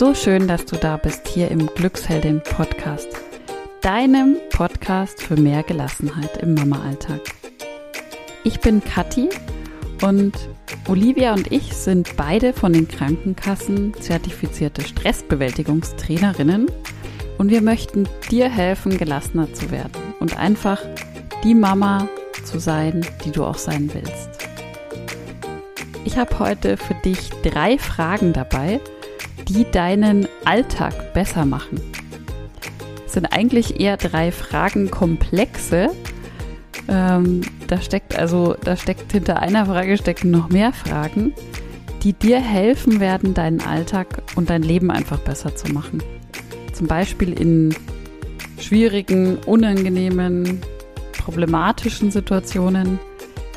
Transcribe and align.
So 0.00 0.14
schön, 0.14 0.48
dass 0.48 0.64
du 0.64 0.76
da 0.76 0.96
bist 0.96 1.28
hier 1.28 1.50
im 1.50 1.66
Glücksheldin 1.66 2.42
Podcast, 2.42 3.06
deinem 3.82 4.38
Podcast 4.48 5.22
für 5.22 5.36
mehr 5.36 5.62
Gelassenheit 5.62 6.38
im 6.38 6.54
Mama-Alltag. 6.54 7.20
Ich 8.42 8.60
bin 8.60 8.82
Kathi 8.82 9.28
und 10.00 10.32
Olivia 10.88 11.34
und 11.34 11.52
ich 11.52 11.74
sind 11.74 12.16
beide 12.16 12.54
von 12.54 12.72
den 12.72 12.88
Krankenkassen 12.88 13.92
zertifizierte 13.92 14.80
Stressbewältigungstrainerinnen 14.80 16.70
und 17.36 17.50
wir 17.50 17.60
möchten 17.60 18.08
dir 18.30 18.48
helfen, 18.48 18.96
gelassener 18.96 19.52
zu 19.52 19.70
werden 19.70 20.14
und 20.18 20.38
einfach 20.38 20.80
die 21.44 21.54
Mama 21.54 22.08
zu 22.46 22.58
sein, 22.58 23.04
die 23.26 23.32
du 23.32 23.44
auch 23.44 23.58
sein 23.58 23.90
willst. 23.92 24.30
Ich 26.06 26.16
habe 26.16 26.38
heute 26.38 26.78
für 26.78 26.94
dich 26.94 27.28
drei 27.42 27.76
Fragen 27.76 28.32
dabei, 28.32 28.80
die 29.50 29.68
deinen 29.68 30.28
Alltag 30.44 31.12
besser 31.12 31.44
machen. 31.44 31.80
Es 33.04 33.14
sind 33.14 33.26
eigentlich 33.26 33.80
eher 33.80 33.96
drei 33.96 34.30
Fragenkomplexe. 34.30 35.90
Ähm, 36.88 37.40
da 37.66 37.80
steckt 37.80 38.16
also, 38.16 38.54
da 38.64 38.76
steckt 38.76 39.10
hinter 39.10 39.42
einer 39.42 39.66
Frage 39.66 39.98
stecken 39.98 40.30
noch 40.30 40.50
mehr 40.50 40.72
Fragen, 40.72 41.34
die 42.04 42.12
dir 42.12 42.40
helfen 42.40 43.00
werden, 43.00 43.34
deinen 43.34 43.60
Alltag 43.60 44.22
und 44.36 44.50
dein 44.50 44.62
Leben 44.62 44.92
einfach 44.92 45.18
besser 45.18 45.56
zu 45.56 45.72
machen. 45.72 46.00
Zum 46.72 46.86
Beispiel 46.86 47.32
in 47.32 47.74
schwierigen, 48.60 49.36
unangenehmen, 49.38 50.60
problematischen 51.18 52.12
Situationen, 52.12 53.00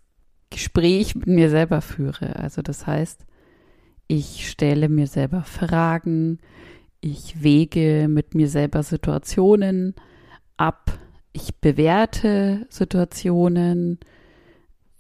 Gespräch 0.51 1.15
mit 1.15 1.27
mir 1.27 1.51
selber 1.51 1.81
führe. 1.81 2.37
Also 2.37 2.63
das 2.63 2.87
heißt, 2.87 3.25
ich 4.07 4.49
stelle 4.49 4.89
mir 4.89 5.07
selber 5.07 5.43
Fragen, 5.43 6.39
ich 7.01 7.43
wege 7.43 8.07
mit 8.09 8.35
mir 8.35 8.49
selber 8.49 8.83
Situationen 8.83 9.95
ab, 10.57 10.99
ich 11.33 11.57
bewerte 11.57 12.67
Situationen, 12.69 13.99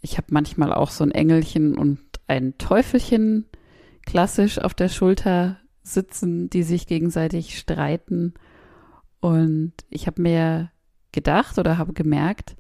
ich 0.02 0.18
habe 0.18 0.26
manchmal 0.30 0.72
auch 0.72 0.90
so 0.90 1.04
ein 1.04 1.12
Engelchen 1.12 1.78
und 1.78 2.00
ein 2.26 2.58
Teufelchen 2.58 3.46
klassisch 4.04 4.58
auf 4.58 4.74
der 4.74 4.88
Schulter 4.88 5.58
sitzen, 5.82 6.50
die 6.50 6.64
sich 6.64 6.86
gegenseitig 6.86 7.58
streiten. 7.58 8.34
Und 9.20 9.72
ich 9.88 10.08
habe 10.08 10.20
mir 10.20 10.70
gedacht 11.12 11.58
oder 11.58 11.78
habe 11.78 11.92
gemerkt, 11.92 12.56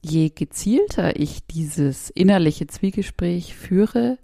je 0.00 0.30
gezielter 0.30 1.18
ich 1.20 1.46
dieses 1.46 2.10
innerliche 2.10 2.66
Zwiegespräch 2.66 3.54
führe, 3.54 4.18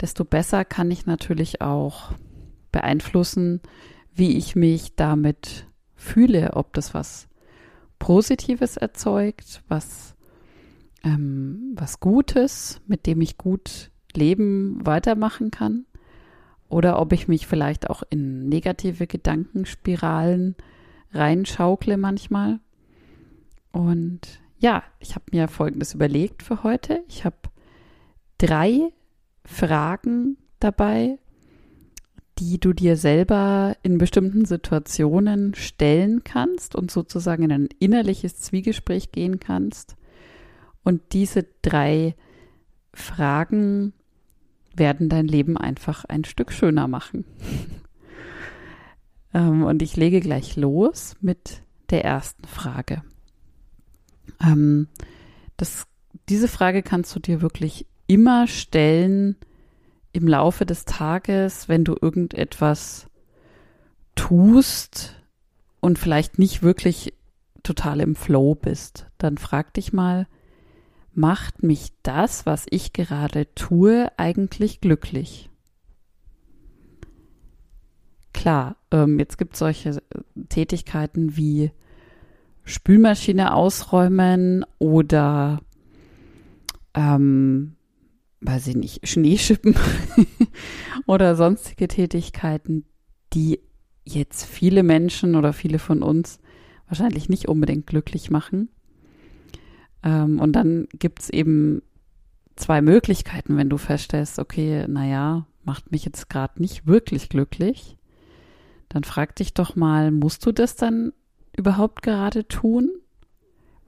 desto 0.00 0.24
besser 0.24 0.64
kann 0.64 0.90
ich 0.90 1.06
natürlich 1.06 1.62
auch 1.62 2.12
beeinflussen, 2.70 3.60
wie 4.12 4.36
ich 4.36 4.54
mich 4.54 4.94
damit 4.94 5.66
fühle, 5.94 6.52
ob 6.54 6.74
das 6.74 6.94
was 6.94 7.28
Positives 7.98 8.76
erzeugt, 8.76 9.62
was 9.68 10.15
ähm, 11.06 11.72
was 11.76 12.00
Gutes, 12.00 12.80
mit 12.86 13.06
dem 13.06 13.20
ich 13.20 13.38
gut 13.38 13.90
leben, 14.14 14.84
weitermachen 14.84 15.50
kann. 15.50 15.86
Oder 16.68 16.98
ob 16.98 17.12
ich 17.12 17.28
mich 17.28 17.46
vielleicht 17.46 17.88
auch 17.88 18.02
in 18.10 18.48
negative 18.48 19.06
Gedankenspiralen 19.06 20.56
reinschaukle 21.12 21.96
manchmal. 21.96 22.58
Und 23.70 24.20
ja, 24.58 24.82
ich 24.98 25.14
habe 25.14 25.26
mir 25.30 25.46
Folgendes 25.46 25.94
überlegt 25.94 26.42
für 26.42 26.64
heute. 26.64 27.04
Ich 27.08 27.24
habe 27.24 27.36
drei 28.38 28.92
Fragen 29.44 30.38
dabei, 30.58 31.18
die 32.38 32.58
du 32.58 32.72
dir 32.72 32.96
selber 32.96 33.76
in 33.84 33.98
bestimmten 33.98 34.44
Situationen 34.44 35.54
stellen 35.54 36.24
kannst 36.24 36.74
und 36.74 36.90
sozusagen 36.90 37.44
in 37.44 37.52
ein 37.52 37.68
innerliches 37.78 38.40
Zwiegespräch 38.40 39.12
gehen 39.12 39.38
kannst 39.38 39.96
und 40.86 41.02
diese 41.14 41.44
drei 41.62 42.14
Fragen 42.94 43.92
werden 44.72 45.08
dein 45.08 45.26
Leben 45.26 45.56
einfach 45.56 46.04
ein 46.04 46.22
Stück 46.22 46.52
schöner 46.52 46.86
machen. 46.86 47.24
ähm, 49.34 49.64
und 49.64 49.82
ich 49.82 49.96
lege 49.96 50.20
gleich 50.20 50.54
los 50.54 51.16
mit 51.20 51.62
der 51.90 52.04
ersten 52.04 52.44
Frage. 52.44 53.02
Ähm, 54.40 54.86
das, 55.56 55.88
diese 56.28 56.46
Frage 56.46 56.84
kannst 56.84 57.16
du 57.16 57.18
dir 57.18 57.42
wirklich 57.42 57.86
immer 58.06 58.46
stellen 58.46 59.34
im 60.12 60.28
Laufe 60.28 60.66
des 60.66 60.84
Tages, 60.84 61.68
wenn 61.68 61.82
du 61.82 61.96
irgendetwas 62.00 63.08
tust 64.14 65.16
und 65.80 65.98
vielleicht 65.98 66.38
nicht 66.38 66.62
wirklich 66.62 67.12
total 67.64 68.00
im 68.00 68.14
Flow 68.14 68.54
bist. 68.54 69.08
Dann 69.18 69.36
frag 69.36 69.74
dich 69.74 69.92
mal, 69.92 70.28
macht 71.16 71.62
mich 71.62 71.92
das, 72.02 72.46
was 72.46 72.66
ich 72.70 72.92
gerade 72.92 73.52
tue, 73.54 74.10
eigentlich 74.16 74.80
glücklich? 74.80 75.50
Klar, 78.32 78.76
ähm, 78.90 79.18
jetzt 79.18 79.38
gibt 79.38 79.54
es 79.54 79.60
solche 79.60 79.90
äh, 79.90 80.00
Tätigkeiten 80.48 81.36
wie 81.36 81.70
Spülmaschine 82.64 83.54
ausräumen 83.54 84.64
oder, 84.78 85.62
ähm, 86.94 87.76
weiß 88.40 88.66
ich 88.66 88.76
nicht, 88.76 89.08
Schneeschippen 89.08 89.74
oder 91.06 91.34
sonstige 91.34 91.88
Tätigkeiten, 91.88 92.84
die 93.32 93.60
jetzt 94.04 94.44
viele 94.44 94.82
Menschen 94.82 95.34
oder 95.34 95.52
viele 95.52 95.78
von 95.78 96.02
uns 96.02 96.38
wahrscheinlich 96.88 97.28
nicht 97.28 97.48
unbedingt 97.48 97.86
glücklich 97.86 98.30
machen. 98.30 98.68
Ähm, 100.02 100.40
und 100.40 100.52
dann 100.52 100.88
gibt 100.98 101.22
es 101.22 101.30
eben 101.30 101.82
zwei 102.56 102.80
Möglichkeiten, 102.80 103.56
wenn 103.56 103.68
du 103.68 103.78
feststellst, 103.78 104.38
okay, 104.38 104.86
naja, 104.88 105.46
macht 105.64 105.92
mich 105.92 106.04
jetzt 106.04 106.30
gerade 106.30 106.60
nicht 106.60 106.86
wirklich 106.86 107.28
glücklich. 107.28 107.96
Dann 108.88 109.04
frag 109.04 109.34
dich 109.36 109.52
doch 109.52 109.76
mal, 109.76 110.10
musst 110.10 110.46
du 110.46 110.52
das 110.52 110.76
dann 110.76 111.12
überhaupt 111.56 112.02
gerade 112.02 112.46
tun? 112.46 112.90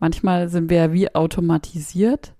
Manchmal 0.00 0.48
sind 0.48 0.70
wir 0.70 0.76
ja 0.76 0.92
wie 0.92 1.14
automatisiert 1.14 2.34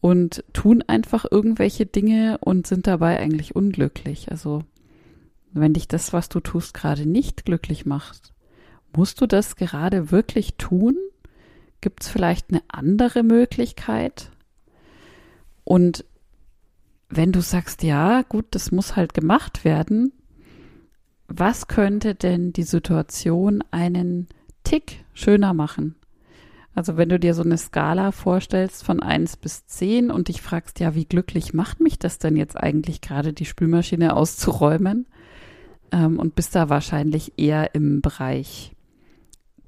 und 0.00 0.44
tun 0.52 0.82
einfach 0.86 1.24
irgendwelche 1.30 1.86
Dinge 1.86 2.38
und 2.40 2.66
sind 2.66 2.86
dabei 2.86 3.18
eigentlich 3.18 3.56
unglücklich. 3.56 4.30
Also 4.30 4.62
wenn 5.52 5.72
dich 5.72 5.88
das, 5.88 6.12
was 6.12 6.28
du 6.28 6.40
tust, 6.40 6.74
gerade 6.74 7.06
nicht 7.06 7.44
glücklich 7.44 7.86
macht, 7.86 8.32
musst 8.94 9.20
du 9.20 9.26
das 9.26 9.56
gerade 9.56 10.10
wirklich 10.10 10.56
tun? 10.56 10.96
Gibt 11.80 12.02
es 12.02 12.08
vielleicht 12.08 12.50
eine 12.50 12.62
andere 12.68 13.22
Möglichkeit? 13.22 14.30
Und 15.64 16.04
wenn 17.08 17.32
du 17.32 17.40
sagst, 17.40 17.82
ja, 17.82 18.22
gut, 18.22 18.46
das 18.50 18.72
muss 18.72 18.96
halt 18.96 19.14
gemacht 19.14 19.64
werden, 19.64 20.12
was 21.26 21.68
könnte 21.68 22.14
denn 22.14 22.52
die 22.52 22.62
Situation 22.62 23.62
einen 23.70 24.28
Tick 24.64 25.04
schöner 25.12 25.54
machen? 25.54 25.94
Also 26.74 26.96
wenn 26.96 27.08
du 27.08 27.18
dir 27.18 27.34
so 27.34 27.42
eine 27.42 27.58
Skala 27.58 28.12
vorstellst 28.12 28.84
von 28.84 29.00
eins 29.00 29.36
bis 29.36 29.66
zehn 29.66 30.10
und 30.10 30.28
dich 30.28 30.40
fragst, 30.42 30.80
ja, 30.80 30.94
wie 30.94 31.06
glücklich 31.06 31.52
macht 31.52 31.80
mich 31.80 31.98
das 31.98 32.18
denn 32.18 32.36
jetzt 32.36 32.56
eigentlich 32.56 33.00
gerade, 33.00 33.32
die 33.32 33.46
Spülmaschine 33.46 34.14
auszuräumen? 34.14 35.06
Ähm, 35.90 36.18
und 36.18 36.34
bist 36.34 36.54
da 36.54 36.68
wahrscheinlich 36.68 37.32
eher 37.36 37.74
im 37.74 38.00
Bereich 38.00 38.76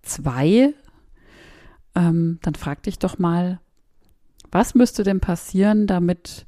zwei, 0.02 0.72
ähm, 1.94 2.38
dann 2.42 2.54
frag 2.54 2.82
dich 2.82 2.98
doch 2.98 3.18
mal, 3.18 3.60
was 4.50 4.74
müsste 4.74 5.02
denn 5.02 5.20
passieren, 5.20 5.86
damit 5.86 6.46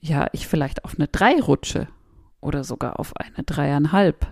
ja 0.00 0.28
ich 0.32 0.46
vielleicht 0.46 0.84
auf 0.84 0.96
eine 0.96 1.08
drei 1.08 1.40
rutsche 1.40 1.88
oder 2.40 2.64
sogar 2.64 2.98
auf 2.98 3.16
eine 3.16 3.44
dreieinhalb? 3.44 4.26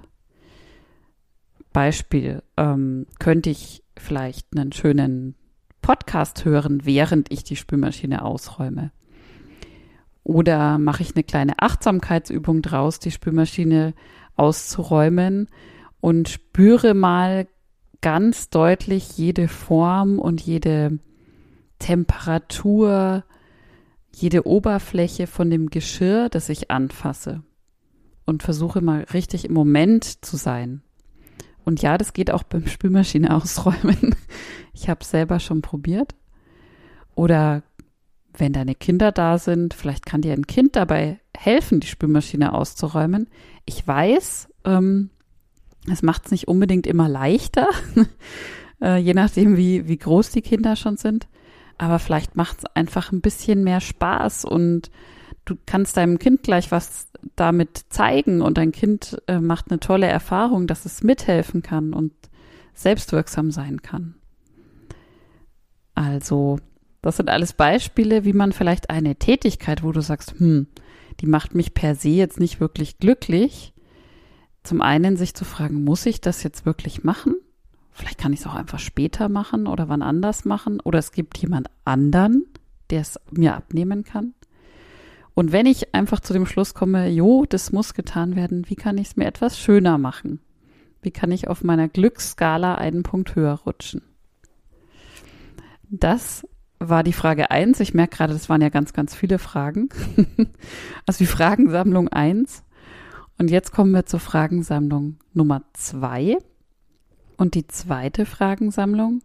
Beispiel, 1.72 2.42
ähm, 2.56 3.06
könnte 3.18 3.50
ich 3.50 3.82
vielleicht 3.98 4.56
einen 4.56 4.72
schönen 4.72 5.34
Podcast 5.82 6.44
hören, 6.44 6.84
während 6.84 7.30
ich 7.30 7.44
die 7.44 7.56
Spülmaschine 7.56 8.24
ausräume? 8.24 8.92
Oder 10.24 10.78
mache 10.78 11.02
ich 11.02 11.14
eine 11.14 11.22
kleine 11.22 11.58
Achtsamkeitsübung 11.58 12.62
draus, 12.62 12.98
die 12.98 13.12
Spülmaschine 13.12 13.94
auszuräumen 14.34 15.48
und 16.00 16.28
spüre 16.28 16.94
mal 16.94 17.46
ganz 18.00 18.50
deutlich 18.50 19.16
jede 19.16 19.48
Form 19.48 20.18
und 20.18 20.40
jede 20.40 20.98
Temperatur, 21.78 23.24
jede 24.14 24.46
Oberfläche 24.46 25.26
von 25.26 25.50
dem 25.50 25.70
Geschirr, 25.70 26.28
das 26.28 26.48
ich 26.48 26.70
anfasse. 26.70 27.42
Und 28.24 28.42
versuche 28.42 28.80
mal 28.80 29.04
richtig 29.12 29.44
im 29.44 29.52
Moment 29.52 30.24
zu 30.24 30.36
sein. 30.36 30.82
Und 31.64 31.82
ja, 31.82 31.98
das 31.98 32.12
geht 32.12 32.30
auch 32.30 32.42
beim 32.42 32.66
Spülmaschine 32.66 33.34
ausräumen. 33.34 34.14
Ich 34.72 34.88
habe 34.88 35.00
es 35.02 35.10
selber 35.10 35.40
schon 35.40 35.62
probiert. 35.62 36.14
Oder 37.14 37.62
wenn 38.38 38.52
deine 38.52 38.74
Kinder 38.74 39.12
da 39.12 39.38
sind, 39.38 39.74
vielleicht 39.74 40.06
kann 40.06 40.20
dir 40.20 40.32
ein 40.32 40.46
Kind 40.46 40.76
dabei 40.76 41.20
helfen, 41.36 41.80
die 41.80 41.86
Spülmaschine 41.86 42.52
auszuräumen. 42.52 43.28
Ich 43.64 43.86
weiß, 43.86 44.48
ähm, 44.64 45.10
es 45.90 46.02
macht 46.02 46.26
es 46.26 46.30
nicht 46.32 46.48
unbedingt 46.48 46.86
immer 46.86 47.08
leichter, 47.08 47.68
äh, 48.82 48.96
je 48.98 49.14
nachdem, 49.14 49.56
wie, 49.56 49.88
wie 49.88 49.96
groß 49.96 50.30
die 50.30 50.42
Kinder 50.42 50.76
schon 50.76 50.96
sind. 50.96 51.28
Aber 51.78 51.98
vielleicht 51.98 52.36
macht 52.36 52.58
es 52.58 52.64
einfach 52.74 53.12
ein 53.12 53.20
bisschen 53.20 53.62
mehr 53.62 53.80
Spaß 53.80 54.44
und 54.44 54.90
du 55.44 55.56
kannst 55.66 55.96
deinem 55.96 56.18
Kind 56.18 56.42
gleich 56.42 56.70
was 56.70 57.08
damit 57.34 57.84
zeigen 57.90 58.40
und 58.40 58.58
dein 58.58 58.72
Kind 58.72 59.20
äh, 59.26 59.40
macht 59.40 59.70
eine 59.70 59.80
tolle 59.80 60.06
Erfahrung, 60.06 60.66
dass 60.66 60.84
es 60.84 61.02
mithelfen 61.02 61.62
kann 61.62 61.92
und 61.92 62.12
selbstwirksam 62.74 63.50
sein 63.50 63.82
kann. 63.82 64.14
Also, 65.94 66.58
das 67.02 67.16
sind 67.16 67.30
alles 67.30 67.52
Beispiele, 67.52 68.24
wie 68.24 68.32
man 68.32 68.52
vielleicht 68.52 68.90
eine 68.90 69.16
Tätigkeit, 69.16 69.82
wo 69.82 69.92
du 69.92 70.00
sagst, 70.00 70.38
hm, 70.38 70.66
die 71.20 71.26
macht 71.26 71.54
mich 71.54 71.72
per 71.72 71.94
se 71.94 72.10
jetzt 72.10 72.38
nicht 72.38 72.60
wirklich 72.60 72.98
glücklich, 72.98 73.72
zum 74.66 74.82
einen 74.82 75.16
sich 75.16 75.34
zu 75.34 75.44
fragen, 75.44 75.84
muss 75.84 76.06
ich 76.06 76.20
das 76.20 76.42
jetzt 76.42 76.66
wirklich 76.66 77.04
machen? 77.04 77.36
Vielleicht 77.92 78.18
kann 78.18 78.32
ich 78.32 78.40
es 78.40 78.46
auch 78.46 78.54
einfach 78.54 78.78
später 78.78 79.28
machen 79.28 79.66
oder 79.66 79.88
wann 79.88 80.02
anders 80.02 80.44
machen. 80.44 80.80
Oder 80.80 80.98
es 80.98 81.12
gibt 81.12 81.38
jemand 81.38 81.68
anderen, 81.84 82.44
der 82.90 83.00
es 83.00 83.18
mir 83.30 83.54
abnehmen 83.54 84.04
kann. 84.04 84.34
Und 85.34 85.52
wenn 85.52 85.66
ich 85.66 85.94
einfach 85.94 86.20
zu 86.20 86.32
dem 86.32 86.46
Schluss 86.46 86.74
komme, 86.74 87.08
jo, 87.08 87.44
das 87.48 87.72
muss 87.72 87.94
getan 87.94 88.36
werden, 88.36 88.68
wie 88.68 88.76
kann 88.76 88.98
ich 88.98 89.08
es 89.08 89.16
mir 89.16 89.26
etwas 89.26 89.58
schöner 89.58 89.98
machen? 89.98 90.40
Wie 91.02 91.10
kann 91.10 91.30
ich 91.30 91.48
auf 91.48 91.62
meiner 91.62 91.88
Glücksskala 91.88 92.74
einen 92.74 93.02
Punkt 93.02 93.34
höher 93.34 93.54
rutschen? 93.66 94.02
Das 95.88 96.46
war 96.78 97.02
die 97.02 97.12
Frage 97.12 97.50
eins. 97.50 97.80
Ich 97.80 97.94
merke 97.94 98.16
gerade, 98.16 98.32
das 98.32 98.48
waren 98.48 98.60
ja 98.60 98.68
ganz, 98.68 98.92
ganz 98.92 99.14
viele 99.14 99.38
Fragen. 99.38 99.88
also 101.06 101.18
die 101.18 101.26
Fragensammlung 101.26 102.08
eins. 102.08 102.62
Und 103.38 103.50
jetzt 103.50 103.72
kommen 103.72 103.92
wir 103.92 104.06
zur 104.06 104.20
Fragensammlung 104.20 105.16
Nummer 105.34 105.62
zwei. 105.74 106.38
Und 107.36 107.54
die 107.54 107.66
zweite 107.66 108.24
Fragensammlung, 108.24 109.22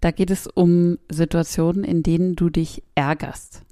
da 0.00 0.10
geht 0.10 0.30
es 0.30 0.46
um 0.46 0.98
Situationen, 1.08 1.84
in 1.84 2.02
denen 2.02 2.34
du 2.34 2.50
dich 2.50 2.82
ärgerst, 2.94 3.62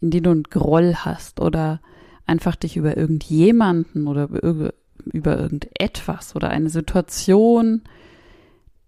in 0.00 0.10
denen 0.10 0.24
du 0.24 0.30
einen 0.30 0.42
Groll 0.42 0.94
hast 0.96 1.40
oder 1.40 1.80
einfach 2.26 2.56
dich 2.56 2.76
über 2.76 2.96
irgendjemanden 2.96 4.06
oder 4.06 4.28
über, 4.28 4.72
irgendetwas 5.12 6.36
oder 6.36 6.50
eine 6.50 6.68
Situation, 6.68 7.82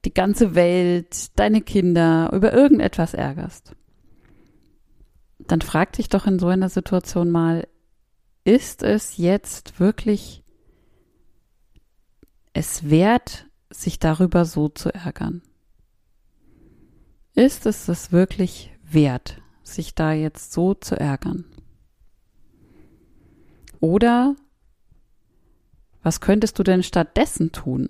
die 0.05 0.13
ganze 0.13 0.55
Welt, 0.55 1.39
deine 1.39 1.63
Kinder, 1.63 2.31
über 2.33 2.53
irgendetwas 2.53 3.15
ärgerst. 3.15 3.75
Dann 5.39 5.61
frag 5.61 5.95
dich 5.95 6.09
doch 6.09 6.27
in 6.27 6.39
so 6.39 6.49
einer 6.49 6.69
Situation 6.69 7.31
mal, 7.31 7.67
ist 8.45 8.83
es 8.83 9.17
jetzt 9.17 9.79
wirklich 9.79 10.43
es 12.53 12.91
wert, 12.91 13.47
sich 13.71 13.99
darüber 13.99 14.45
so 14.45 14.69
zu 14.69 14.93
ärgern? 14.93 15.43
Ist 17.35 17.65
es 17.67 17.89
es 17.89 18.13
wirklich 18.13 18.71
wert, 18.83 19.41
sich 19.63 19.95
da 19.95 20.13
jetzt 20.13 20.53
so 20.53 20.75
zu 20.75 20.99
ärgern? 20.99 21.45
Oder 23.81 24.37
was 26.03 26.21
könntest 26.21 26.59
du 26.59 26.63
denn 26.63 26.83
stattdessen 26.83 27.53
tun? 27.53 27.89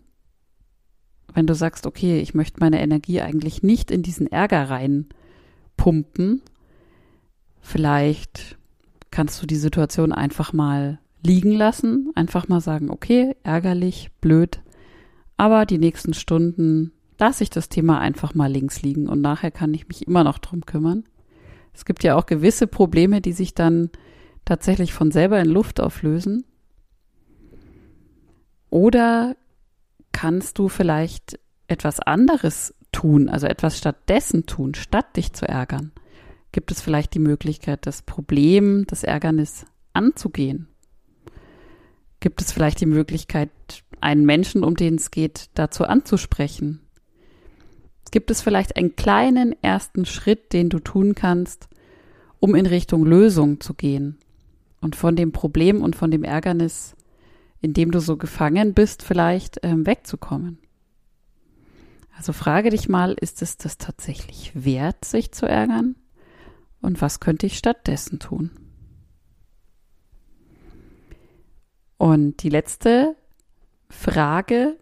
Wenn 1.34 1.46
du 1.46 1.54
sagst, 1.54 1.86
okay, 1.86 2.20
ich 2.20 2.34
möchte 2.34 2.60
meine 2.60 2.80
Energie 2.80 3.20
eigentlich 3.20 3.62
nicht 3.62 3.90
in 3.90 4.02
diesen 4.02 4.30
Ärger 4.30 4.70
reinpumpen, 4.70 6.42
vielleicht 7.60 8.58
kannst 9.12 9.40
du 9.40 9.46
die 9.46 9.56
Situation 9.56 10.10
einfach 10.12 10.52
mal 10.52 10.98
liegen 11.22 11.52
lassen, 11.52 12.10
einfach 12.16 12.48
mal 12.48 12.60
sagen, 12.60 12.90
okay, 12.90 13.36
ärgerlich, 13.44 14.10
blöd, 14.20 14.60
aber 15.36 15.66
die 15.66 15.78
nächsten 15.78 16.14
Stunden 16.14 16.92
lasse 17.18 17.44
ich 17.44 17.50
das 17.50 17.68
Thema 17.68 18.00
einfach 18.00 18.34
mal 18.34 18.50
links 18.50 18.82
liegen 18.82 19.08
und 19.08 19.20
nachher 19.20 19.52
kann 19.52 19.72
ich 19.74 19.86
mich 19.86 20.06
immer 20.08 20.24
noch 20.24 20.38
drum 20.38 20.66
kümmern. 20.66 21.04
Es 21.72 21.84
gibt 21.84 22.02
ja 22.02 22.16
auch 22.16 22.26
gewisse 22.26 22.66
Probleme, 22.66 23.20
die 23.20 23.32
sich 23.32 23.54
dann 23.54 23.90
tatsächlich 24.44 24.92
von 24.92 25.12
selber 25.12 25.38
in 25.40 25.48
Luft 25.48 25.80
auflösen. 25.80 26.44
Oder 28.70 29.36
kannst 30.10 30.58
du 30.58 30.68
vielleicht 30.68 31.38
etwas 31.68 32.00
anderes 32.00 32.74
tun, 32.90 33.28
also 33.28 33.46
etwas 33.46 33.78
stattdessen 33.78 34.46
tun, 34.46 34.74
statt 34.74 35.16
dich 35.16 35.32
zu 35.32 35.46
ärgern? 35.46 35.92
Gibt 36.52 36.70
es 36.70 36.82
vielleicht 36.82 37.14
die 37.14 37.18
Möglichkeit, 37.18 37.86
das 37.86 38.02
Problem, 38.02 38.84
das 38.86 39.04
Ärgernis 39.04 39.64
anzugehen? 39.94 40.68
Gibt 42.20 42.40
es 42.40 42.52
vielleicht 42.52 42.80
die 42.80 42.86
Möglichkeit, 42.86 43.50
einen 44.00 44.24
Menschen, 44.24 44.62
um 44.62 44.76
den 44.76 44.96
es 44.96 45.10
geht, 45.10 45.48
dazu 45.54 45.84
anzusprechen? 45.84 46.80
Gibt 48.10 48.30
es 48.30 48.42
vielleicht 48.42 48.76
einen 48.76 48.94
kleinen 48.94 49.54
ersten 49.62 50.04
Schritt, 50.04 50.52
den 50.52 50.68
du 50.68 50.78
tun 50.78 51.14
kannst, 51.14 51.68
um 52.38 52.54
in 52.54 52.66
Richtung 52.66 53.06
Lösung 53.06 53.60
zu 53.60 53.72
gehen 53.72 54.18
und 54.82 54.94
von 54.94 55.16
dem 55.16 55.32
Problem 55.32 55.82
und 55.82 55.96
von 55.96 56.10
dem 56.10 56.22
Ärgernis, 56.22 56.94
in 57.62 57.72
dem 57.72 57.90
du 57.90 58.00
so 58.00 58.18
gefangen 58.18 58.74
bist, 58.74 59.02
vielleicht 59.02 59.60
ähm, 59.62 59.86
wegzukommen? 59.86 60.58
Also 62.14 62.34
frage 62.34 62.68
dich 62.68 62.88
mal, 62.90 63.14
ist 63.18 63.40
es 63.40 63.56
das 63.56 63.78
tatsächlich 63.78 64.52
wert, 64.54 65.06
sich 65.06 65.32
zu 65.32 65.46
ärgern? 65.46 65.96
Und 66.82 67.00
was 67.00 67.20
könnte 67.20 67.46
ich 67.46 67.56
stattdessen 67.56 68.18
tun? 68.18 68.50
Und 71.96 72.42
die 72.42 72.48
letzte 72.48 73.14
Frage, 73.88 74.76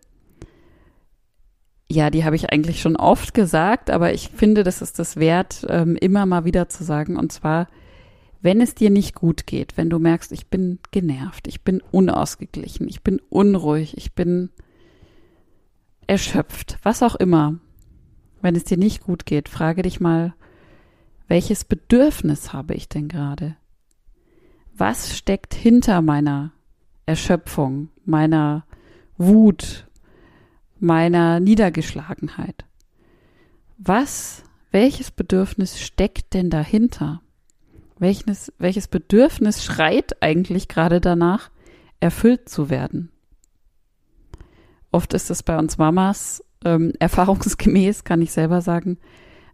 ja, 1.90 2.08
die 2.08 2.24
habe 2.24 2.36
ich 2.36 2.50
eigentlich 2.50 2.80
schon 2.80 2.96
oft 2.96 3.34
gesagt, 3.34 3.90
aber 3.90 4.14
ich 4.14 4.28
finde, 4.28 4.64
das 4.64 4.80
ist 4.80 4.98
das 4.98 5.16
wert, 5.16 5.66
ähm, 5.68 5.96
immer 5.96 6.24
mal 6.24 6.44
wieder 6.44 6.68
zu 6.70 6.82
sagen. 6.82 7.16
Und 7.16 7.30
zwar, 7.32 7.68
wenn 8.40 8.62
es 8.62 8.74
dir 8.74 8.88
nicht 8.88 9.14
gut 9.14 9.46
geht, 9.46 9.76
wenn 9.76 9.90
du 9.90 9.98
merkst, 9.98 10.32
ich 10.32 10.46
bin 10.46 10.78
genervt, 10.92 11.46
ich 11.46 11.62
bin 11.62 11.82
unausgeglichen, 11.90 12.88
ich 12.88 13.02
bin 13.02 13.20
unruhig, 13.28 13.98
ich 13.98 14.14
bin 14.14 14.50
erschöpft, 16.06 16.78
was 16.82 17.02
auch 17.02 17.16
immer, 17.16 17.58
wenn 18.40 18.56
es 18.56 18.64
dir 18.64 18.78
nicht 18.78 19.02
gut 19.02 19.26
geht, 19.26 19.50
frage 19.50 19.82
dich 19.82 20.00
mal, 20.00 20.32
welches 21.30 21.64
Bedürfnis 21.64 22.52
habe 22.52 22.74
ich 22.74 22.88
denn 22.88 23.08
gerade? 23.08 23.56
Was 24.74 25.16
steckt 25.16 25.54
hinter 25.54 26.02
meiner 26.02 26.52
Erschöpfung, 27.06 27.88
meiner 28.04 28.66
Wut, 29.16 29.86
meiner 30.78 31.40
Niedergeschlagenheit? 31.40 32.64
Was, 33.78 34.42
welches 34.70 35.10
Bedürfnis 35.10 35.80
steckt 35.80 36.34
denn 36.34 36.50
dahinter? 36.50 37.22
Welches, 37.98 38.52
welches 38.58 38.88
Bedürfnis 38.88 39.64
schreit 39.64 40.22
eigentlich 40.22 40.68
gerade 40.68 41.00
danach, 41.00 41.50
erfüllt 42.00 42.48
zu 42.48 42.68
werden? 42.68 43.10
oft 44.92 45.14
ist 45.14 45.30
es 45.30 45.42
bei 45.42 45.58
uns 45.58 45.78
Mamas 45.78 46.44
ähm, 46.64 46.92
erfahrungsgemäß, 46.98 48.04
kann 48.04 48.22
ich 48.22 48.32
selber 48.32 48.60
sagen, 48.60 48.98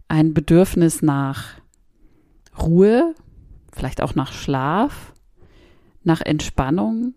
ein 0.07 0.33
Bedürfnis 0.33 1.01
nach 1.01 1.59
Ruhe, 2.61 3.15
vielleicht 3.73 4.01
auch 4.01 4.15
nach 4.15 4.31
Schlaf, 4.31 5.13
nach 6.03 6.21
Entspannung, 6.21 7.13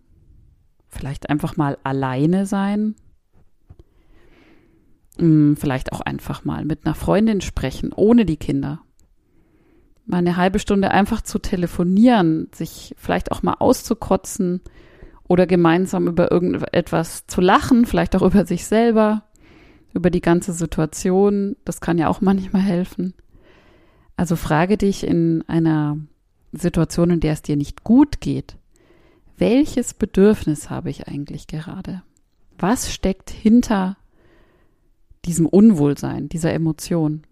vielleicht 0.88 1.30
einfach 1.30 1.56
mal 1.56 1.78
alleine 1.84 2.46
sein, 2.46 2.94
hm, 5.18 5.56
vielleicht 5.56 5.92
auch 5.92 6.00
einfach 6.00 6.44
mal 6.44 6.64
mit 6.64 6.84
einer 6.84 6.94
Freundin 6.94 7.40
sprechen, 7.40 7.92
ohne 7.94 8.24
die 8.24 8.36
Kinder. 8.36 8.80
Mal 10.06 10.18
eine 10.18 10.36
halbe 10.36 10.58
Stunde 10.58 10.90
einfach 10.90 11.22
zu 11.22 11.38
telefonieren, 11.38 12.48
sich 12.52 12.94
vielleicht 12.98 13.30
auch 13.30 13.42
mal 13.42 13.56
auszukotzen 13.58 14.60
oder 15.28 15.46
gemeinsam 15.46 16.08
über 16.08 16.32
irgendetwas 16.32 17.26
zu 17.26 17.40
lachen, 17.40 17.86
vielleicht 17.86 18.16
auch 18.16 18.22
über 18.22 18.46
sich 18.46 18.66
selber, 18.66 19.24
über 19.94 20.10
die 20.10 20.20
ganze 20.20 20.52
Situation. 20.52 21.54
Das 21.64 21.80
kann 21.80 21.98
ja 21.98 22.08
auch 22.08 22.20
manchmal 22.20 22.62
helfen. 22.62 23.14
Also 24.20 24.36
frage 24.36 24.76
dich 24.76 25.02
in 25.02 25.42
einer 25.48 25.96
Situation, 26.52 27.08
in 27.08 27.20
der 27.20 27.32
es 27.32 27.40
dir 27.40 27.56
nicht 27.56 27.84
gut 27.84 28.20
geht, 28.20 28.58
welches 29.38 29.94
Bedürfnis 29.94 30.68
habe 30.68 30.90
ich 30.90 31.08
eigentlich 31.08 31.46
gerade? 31.46 32.02
Was 32.58 32.92
steckt 32.92 33.30
hinter 33.30 33.96
diesem 35.24 35.46
Unwohlsein, 35.46 36.28
dieser 36.28 36.52
Emotion? 36.52 37.22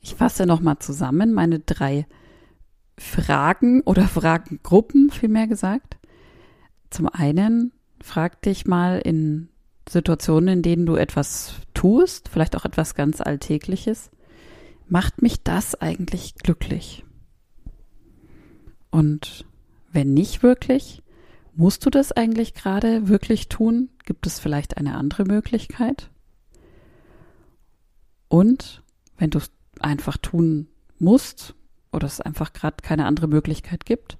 Ich 0.00 0.14
fasse 0.14 0.46
nochmal 0.46 0.78
zusammen 0.78 1.32
meine 1.32 1.58
drei 1.58 2.06
Fragen 2.96 3.80
oder 3.80 4.06
Fragengruppen, 4.06 5.10
vielmehr 5.10 5.48
gesagt. 5.48 5.96
Zum 6.90 7.08
einen, 7.08 7.72
frag 8.00 8.40
dich 8.42 8.66
mal 8.66 9.00
in 9.00 9.48
Situationen, 9.88 10.48
in 10.48 10.62
denen 10.62 10.86
du 10.86 10.96
etwas 10.96 11.56
tust, 11.74 12.28
vielleicht 12.28 12.56
auch 12.56 12.64
etwas 12.64 12.94
ganz 12.94 13.20
Alltägliches, 13.20 14.10
macht 14.88 15.22
mich 15.22 15.42
das 15.42 15.74
eigentlich 15.74 16.34
glücklich? 16.36 17.04
Und 18.90 19.44
wenn 19.92 20.14
nicht 20.14 20.42
wirklich, 20.42 21.02
musst 21.54 21.84
du 21.84 21.90
das 21.90 22.12
eigentlich 22.12 22.54
gerade 22.54 23.08
wirklich 23.08 23.48
tun? 23.48 23.90
Gibt 24.04 24.26
es 24.26 24.40
vielleicht 24.40 24.76
eine 24.76 24.94
andere 24.96 25.24
Möglichkeit? 25.24 26.10
Und 28.28 28.82
wenn 29.18 29.30
du 29.30 29.38
es 29.38 29.50
einfach 29.80 30.16
tun 30.16 30.68
musst 30.98 31.54
oder 31.92 32.06
es 32.06 32.20
einfach 32.20 32.52
gerade 32.52 32.76
keine 32.82 33.06
andere 33.06 33.28
Möglichkeit 33.28 33.84
gibt, 33.84 34.18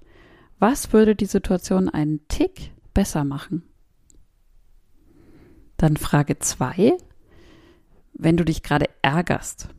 was 0.59 0.93
würde 0.93 1.15
die 1.15 1.25
Situation 1.25 1.89
einen 1.89 2.25
Tick 2.27 2.71
besser 2.93 3.23
machen? 3.23 3.63
Dann 5.77 5.97
Frage 5.97 6.39
zwei: 6.39 6.97
Wenn 8.13 8.37
du 8.37 8.45
dich 8.45 8.63
gerade 8.63 8.89
ärgerst, 9.01 9.69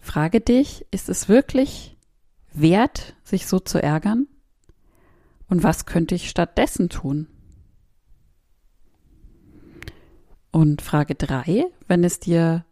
frage 0.00 0.40
dich, 0.40 0.86
ist 0.90 1.08
es 1.08 1.28
wirklich 1.28 1.96
wert, 2.52 3.14
sich 3.24 3.46
so 3.46 3.58
zu 3.58 3.82
ärgern? 3.82 4.26
Und 5.48 5.62
was 5.62 5.86
könnte 5.86 6.14
ich 6.14 6.30
stattdessen 6.30 6.88
tun? 6.88 7.28
Und 10.50 10.82
Frage 10.82 11.14
drei: 11.14 11.66
Wenn 11.86 12.04
es 12.04 12.20
dir 12.20 12.64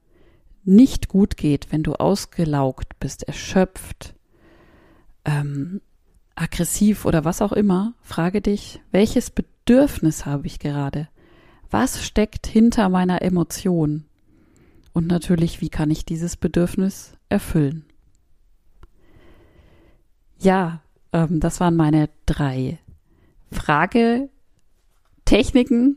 nicht 0.65 1.09
gut 1.09 1.37
geht, 1.37 1.73
wenn 1.73 1.83
du 1.83 1.95
ausgelaugt 1.95 3.01
bist, 3.01 3.25
erschöpft, 3.25 4.15
ähm, 5.25 5.81
aggressiv 6.35 7.05
oder 7.05 7.25
was 7.25 7.43
auch 7.43 7.53
immer, 7.53 7.95
frage 8.01 8.41
dich, 8.41 8.81
welches 8.91 9.31
Bedürfnis 9.31 10.25
habe 10.27 10.47
ich 10.47 10.59
gerade? 10.59 11.09
Was 11.73 12.05
steckt 12.05 12.47
hinter 12.47 12.89
meiner 12.91 13.23
Emotion? 13.23 14.05
Und 14.93 15.07
natürlich, 15.07 15.63
wie 15.63 15.71
kann 15.71 15.91
ich 15.91 16.05
dieses 16.05 16.37
Bedürfnis 16.37 17.15
erfüllen? 17.31 17.87
Ja, 20.39 20.83
ähm, 21.15 21.41
das 21.41 21.61
waren 21.61 21.75
meine 21.75 22.11
drei 22.27 22.79
Fragetechniken, 23.51 25.97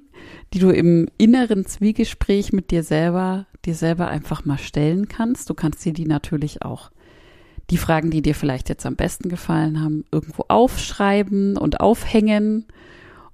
die 0.53 0.59
du 0.59 0.69
im 0.69 1.09
inneren 1.17 1.65
Zwiegespräch 1.65 2.53
mit 2.53 2.71
dir 2.71 2.83
selber 2.83 3.45
dir 3.65 3.75
selber 3.75 4.07
einfach 4.07 4.45
mal 4.45 4.59
stellen 4.59 5.09
kannst. 5.09 5.49
Du 5.49 5.55
kannst 5.55 5.83
dir 5.83 5.91
die 5.91 6.05
natürlich 6.05 6.61
auch 6.61 6.89
die 7.69 7.77
Fragen, 7.77 8.11
die 8.11 8.21
dir 8.21 8.35
vielleicht 8.35 8.69
jetzt 8.69 8.85
am 8.85 8.95
besten 8.95 9.27
gefallen 9.27 9.81
haben, 9.81 10.05
irgendwo 10.09 10.45
aufschreiben 10.47 11.57
und 11.57 11.81
aufhängen 11.81 12.65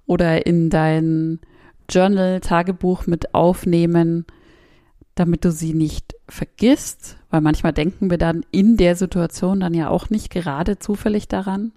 oder 0.07 0.47
in 0.47 0.71
dein 0.71 1.39
Journal, 1.91 2.39
Tagebuch 2.39 3.07
mit 3.07 3.33
aufnehmen, 3.33 4.25
damit 5.15 5.45
du 5.45 5.51
sie 5.51 5.73
nicht 5.73 6.15
vergisst, 6.27 7.17
weil 7.29 7.41
manchmal 7.41 7.73
denken 7.73 8.09
wir 8.09 8.17
dann 8.17 8.45
in 8.51 8.77
der 8.77 8.95
Situation 8.95 9.59
dann 9.59 9.73
ja 9.73 9.89
auch 9.89 10.09
nicht 10.09 10.29
gerade 10.29 10.79
zufällig 10.79 11.27
daran. 11.27 11.73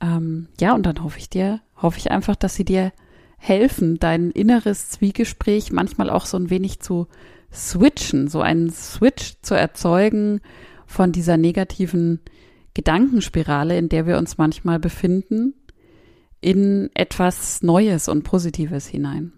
Ähm, 0.00 0.48
ja, 0.60 0.74
und 0.74 0.84
dann 0.84 1.02
hoffe 1.02 1.18
ich 1.18 1.30
dir, 1.30 1.60
hoffe 1.76 1.98
ich 1.98 2.10
einfach, 2.10 2.36
dass 2.36 2.54
sie 2.54 2.64
dir 2.64 2.92
helfen, 3.36 3.98
dein 3.98 4.30
inneres 4.30 4.90
Zwiegespräch 4.90 5.72
manchmal 5.72 6.10
auch 6.10 6.26
so 6.26 6.36
ein 6.36 6.50
wenig 6.50 6.80
zu 6.80 7.06
switchen, 7.52 8.28
so 8.28 8.40
einen 8.40 8.70
Switch 8.70 9.34
zu 9.42 9.54
erzeugen 9.54 10.40
von 10.86 11.12
dieser 11.12 11.36
negativen 11.36 12.20
Gedankenspirale, 12.74 13.78
in 13.78 13.88
der 13.88 14.06
wir 14.06 14.18
uns 14.18 14.38
manchmal 14.38 14.78
befinden, 14.78 15.54
in 16.40 16.90
etwas 16.94 17.62
Neues 17.62 18.08
und 18.08 18.22
Positives 18.22 18.86
hinein. 18.86 19.32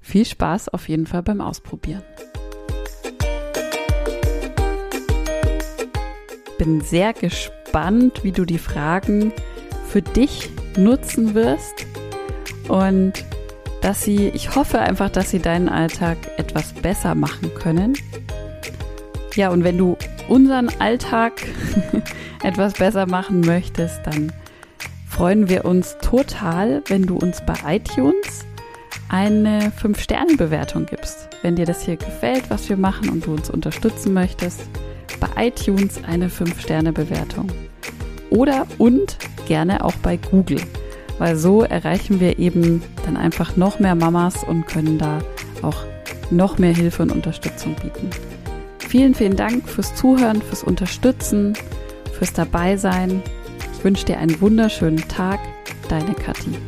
Viel 0.00 0.24
Spaß 0.24 0.68
auf 0.68 0.88
jeden 0.88 1.06
Fall 1.06 1.22
beim 1.22 1.40
Ausprobieren. 1.40 2.02
Bin 6.58 6.80
sehr 6.80 7.12
gespannt, 7.12 8.22
wie 8.22 8.32
du 8.32 8.44
die 8.44 8.58
Fragen 8.58 9.32
für 9.88 10.00
dich 10.00 10.50
nutzen 10.76 11.34
wirst 11.34 11.86
und 12.68 13.12
dass 13.82 14.02
sie, 14.02 14.28
ich 14.28 14.54
hoffe 14.56 14.80
einfach, 14.80 15.10
dass 15.10 15.30
sie 15.30 15.38
deinen 15.38 15.68
Alltag 15.68 16.16
etwas 16.38 16.72
besser 16.72 17.14
machen 17.14 17.52
können. 17.54 17.94
Ja, 19.34 19.50
und 19.50 19.64
wenn 19.64 19.76
du 19.76 19.96
unseren 20.28 20.70
Alltag 20.80 21.46
etwas 22.42 22.72
besser 22.72 23.06
machen 23.06 23.42
möchtest, 23.42 24.00
dann 24.06 24.32
freuen 25.16 25.48
wir 25.48 25.64
uns 25.64 25.96
total, 26.02 26.82
wenn 26.86 27.02
du 27.02 27.16
uns 27.16 27.42
bei 27.44 27.54
iTunes 27.76 28.46
eine 29.08 29.72
5-Sterne-Bewertung 29.82 30.86
gibst. 30.86 31.28
Wenn 31.42 31.56
dir 31.56 31.66
das 31.66 31.82
hier 31.82 31.96
gefällt, 31.96 32.50
was 32.50 32.68
wir 32.68 32.76
machen 32.76 33.08
und 33.08 33.26
du 33.26 33.32
uns 33.32 33.50
unterstützen 33.50 34.12
möchtest, 34.12 34.60
bei 35.18 35.46
iTunes 35.48 36.00
eine 36.04 36.28
5-Sterne-Bewertung. 36.28 37.48
Oder 38.30 38.66
und 38.78 39.16
gerne 39.46 39.84
auch 39.84 39.94
bei 40.02 40.16
Google 40.16 40.60
weil 41.18 41.36
so 41.36 41.62
erreichen 41.62 42.20
wir 42.20 42.38
eben 42.38 42.82
dann 43.04 43.16
einfach 43.16 43.56
noch 43.56 43.78
mehr 43.78 43.94
Mamas 43.94 44.44
und 44.44 44.66
können 44.66 44.98
da 44.98 45.20
auch 45.62 45.84
noch 46.30 46.58
mehr 46.58 46.74
Hilfe 46.74 47.02
und 47.02 47.12
Unterstützung 47.12 47.74
bieten. 47.74 48.10
Vielen, 48.78 49.14
vielen 49.14 49.36
Dank 49.36 49.68
fürs 49.68 49.94
Zuhören, 49.94 50.42
fürs 50.42 50.62
Unterstützen, 50.62 51.54
fürs 52.12 52.32
Dabeisein. 52.32 53.22
Ich 53.76 53.84
wünsche 53.84 54.06
dir 54.06 54.18
einen 54.18 54.40
wunderschönen 54.40 55.06
Tag. 55.08 55.38
Deine 55.88 56.14
Kathi. 56.14 56.58